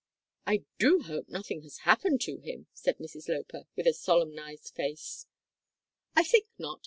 "I 0.47 0.65
do 0.79 1.01
hope 1.01 1.29
nothing 1.29 1.61
has 1.61 1.77
happened 1.85 2.21
to 2.21 2.37
him," 2.39 2.65
said 2.73 2.97
Mrs 2.97 3.29
Loper, 3.29 3.67
with 3.75 3.85
a 3.85 3.93
solemnised 3.93 4.73
face. 4.73 5.27
"I 6.15 6.23
think 6.23 6.47
not. 6.57 6.79